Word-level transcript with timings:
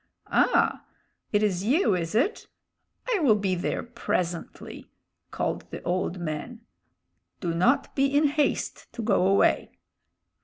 "Ah! 0.31 0.83
it 1.31 1.43
is 1.43 1.63
you, 1.63 1.93
is 1.93 2.15
it? 2.15 2.47
I 3.15 3.19
will 3.19 3.35
be 3.35 3.53
there 3.53 3.83
presently," 3.83 4.89
called 5.29 5.69
the 5.69 5.83
old 5.83 6.19
man. 6.19 6.61
"Do 7.39 7.53
not 7.53 7.95
be 7.95 8.07
in 8.17 8.23
haste 8.29 8.91
to 8.93 9.03
go 9.03 9.27
away!" 9.27 9.77